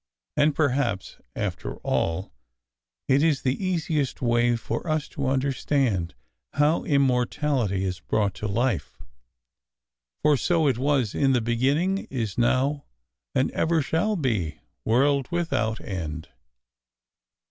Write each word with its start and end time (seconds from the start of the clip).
And, 0.35 0.55
perhaps, 0.55 1.17
after 1.35 1.75
all, 1.81 2.33
it 3.07 3.21
is 3.21 3.43
the 3.43 3.63
easiest 3.63 4.19
way 4.19 4.55
for 4.55 4.89
us 4.89 5.07
to 5.09 5.27
un 5.27 5.39
derstand 5.41 6.13
how" 6.53 6.83
immortality 6.85 7.83
is 7.83 7.99
brought 7.99 8.33
to 8.33 8.47
life," 8.47 8.97
for 10.23 10.35
so 10.37 10.65
it 10.65 10.79
was 10.79 11.13
in 11.13 11.33
the 11.33 11.39
beginning, 11.41 12.07
is 12.09 12.35
now, 12.35 12.85
and 13.35 13.51
ever 13.51 13.79
shall 13.79 14.15
be, 14.15 14.61
world 14.85 15.27
without 15.29 15.79
end. 15.79 16.29